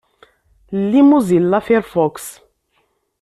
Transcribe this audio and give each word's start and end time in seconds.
Lli 0.81 1.01
Mozilla 1.09 1.59
Firefox. 1.67 2.25